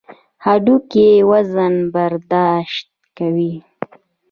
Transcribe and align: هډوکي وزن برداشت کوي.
هډوکي 0.45 1.07
وزن 1.29 1.73
برداشت 1.93 2.87
کوي. 3.17 3.53